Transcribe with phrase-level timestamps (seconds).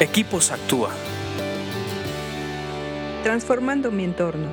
[0.00, 0.90] Equipos Actúa.
[3.22, 4.48] Transformando mi entorno.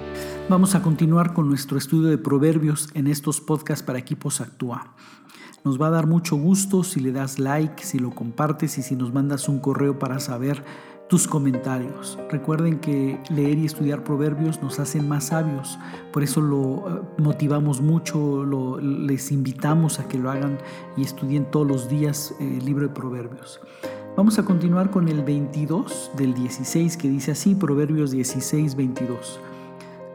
[0.48, 4.94] Vamos a continuar con nuestro estudio de proverbios en estos podcasts para Equipos Actúa.
[5.64, 8.96] Nos va a dar mucho gusto si le das like, si lo compartes y si
[8.96, 10.64] nos mandas un correo para saber
[11.10, 12.20] tus comentarios.
[12.30, 15.80] Recuerden que leer y estudiar proverbios nos hacen más sabios,
[16.14, 20.60] por eso lo eh, motivamos mucho, les invitamos a que lo hagan
[20.96, 23.60] y estudien todos los días eh, el libro de proverbios.
[24.18, 29.40] Vamos a continuar con el 22 del 16 que dice así, Proverbios 16, 22.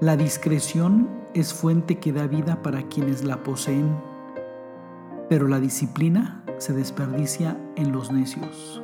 [0.00, 3.96] La discreción es fuente que da vida para quienes la poseen,
[5.30, 8.82] pero la disciplina se desperdicia en los necios.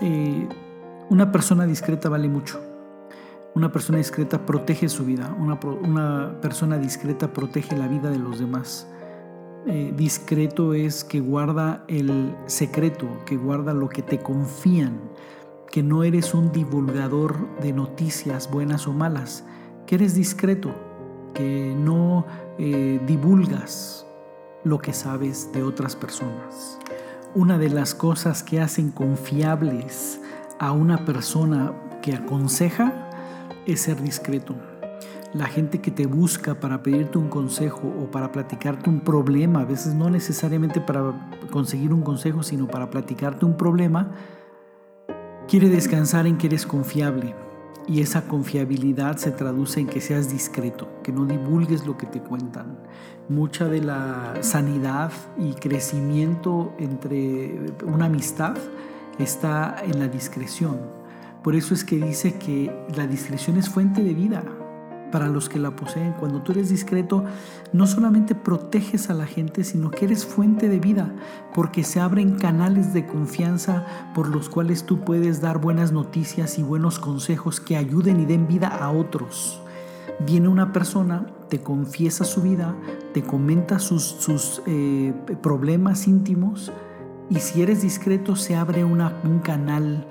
[0.00, 0.48] Eh,
[1.08, 2.60] una persona discreta vale mucho.
[3.56, 5.34] Una persona discreta protege su vida.
[5.36, 8.86] Una, una persona discreta protege la vida de los demás.
[9.66, 14.98] Eh, discreto es que guarda el secreto, que guarda lo que te confían,
[15.70, 19.44] que no eres un divulgador de noticias buenas o malas,
[19.86, 20.74] que eres discreto,
[21.34, 22.24] que no
[22.58, 24.06] eh, divulgas
[24.64, 26.78] lo que sabes de otras personas.
[27.34, 30.20] Una de las cosas que hacen confiables
[30.58, 33.10] a una persona que aconseja
[33.66, 34.69] es ser discreto
[35.32, 39.64] la gente que te busca para pedirte un consejo o para platicarte un problema, a
[39.64, 44.10] veces no necesariamente para conseguir un consejo, sino para platicarte un problema,
[45.46, 47.34] quiere descansar en que eres confiable.
[47.86, 52.20] Y esa confiabilidad se traduce en que seas discreto, que no divulgues lo que te
[52.20, 52.78] cuentan.
[53.28, 58.56] Mucha de la sanidad y crecimiento entre una amistad
[59.18, 60.78] está en la discreción.
[61.42, 64.44] Por eso es que dice que la discreción es fuente de vida
[65.10, 66.12] para los que la poseen.
[66.12, 67.24] Cuando tú eres discreto,
[67.72, 71.14] no solamente proteges a la gente, sino que eres fuente de vida,
[71.54, 76.62] porque se abren canales de confianza por los cuales tú puedes dar buenas noticias y
[76.62, 79.60] buenos consejos que ayuden y den vida a otros.
[80.26, 82.74] Viene una persona, te confiesa su vida,
[83.14, 86.72] te comenta sus, sus eh, problemas íntimos,
[87.30, 90.08] y si eres discreto se abre un canal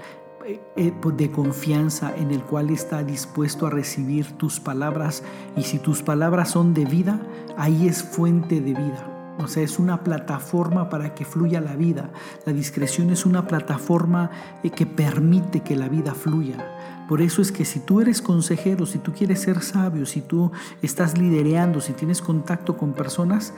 [0.76, 5.24] de confianza en el cual está dispuesto a recibir tus palabras
[5.56, 7.22] y si tus palabras son de vida,
[7.58, 9.36] ahí es fuente de vida.
[9.42, 12.12] O sea, es una plataforma para que fluya la vida.
[12.46, 14.32] La discreción es una plataforma
[14.64, 17.06] eh, que permite que la vida fluya.
[17.08, 20.52] Por eso es que si tú eres consejero, si tú quieres ser sabio, si tú
[20.82, 23.54] estás liderando, si tienes contacto con personas,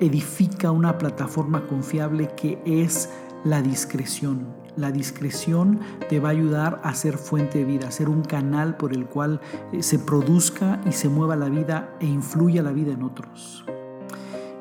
[0.00, 3.08] edifica una plataforma confiable que es
[3.42, 4.65] la discreción.
[4.76, 8.76] La discreción te va a ayudar a ser fuente de vida, a ser un canal
[8.76, 9.40] por el cual
[9.72, 13.64] eh, se produzca y se mueva la vida e influya la vida en otros.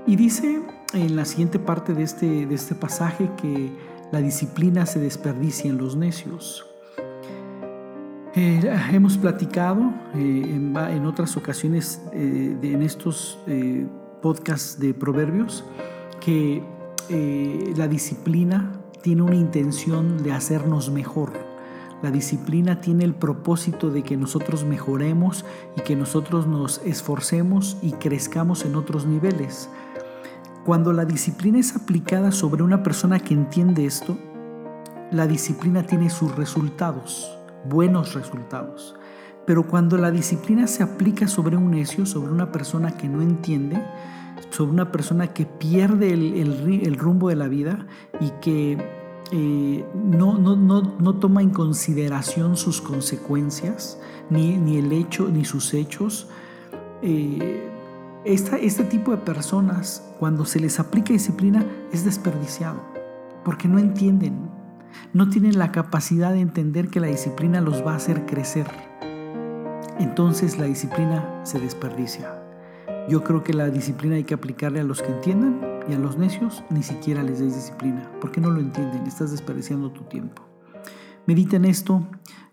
[0.08, 0.62] Y dice
[0.94, 3.76] en la siguiente parte de este, de este pasaje que
[4.12, 6.66] la disciplina se desperdicia en los necios.
[8.36, 8.62] Eh,
[8.92, 13.40] hemos platicado eh, en, otras ocasiones en estos
[14.22, 15.64] podcasts de proverbios
[16.20, 16.64] que
[17.78, 21.34] la disciplina tiene una intención de hacernos mejor.
[22.02, 25.46] La disciplina tiene el propósito de que nosotros mejoremos
[25.78, 29.70] y que nosotros nos esforcemos y crezcamos en otros niveles.
[30.66, 34.18] Cuando la disciplina es aplicada sobre una persona que entiende esto,
[35.12, 37.30] la disciplina tiene sus resultados,
[37.70, 38.96] buenos resultados.
[39.46, 43.80] Pero cuando la disciplina se aplica sobre un necio, sobre una persona que no entiende,
[44.50, 47.86] sobre una persona que pierde el, rumbo de la vida
[48.20, 48.78] y que
[49.32, 54.00] eh, no, no, no, toma en consideración sus consecuencias,
[54.30, 56.28] ni, ni el hecho, ni sus hechos.
[57.02, 57.72] Eh,
[58.24, 62.82] este tipo de personas, cuando se les aplica disciplina, es desperdiciado,
[63.44, 64.50] porque no entienden,
[65.14, 68.68] no tienen la capacidad de entender que la disciplina los va a hacer crecer.
[70.00, 72.42] Entonces la disciplina se desperdicia.
[73.10, 76.18] Yo creo que la disciplina hay que aplicarle a los que entiendan y a los
[76.18, 80.44] necios ni siquiera les des disciplina, porque no lo entienden, estás desperdiciando tu tiempo.
[81.26, 82.08] Medita en esto,